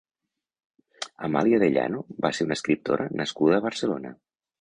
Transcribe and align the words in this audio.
Amalia 1.27 1.59
de 1.63 1.69
Llano 1.75 2.01
va 2.27 2.31
ser 2.37 2.47
una 2.47 2.57
escriptora 2.61 3.07
nascuda 3.21 3.59
a 3.61 3.65
Barcelona. 3.67 4.13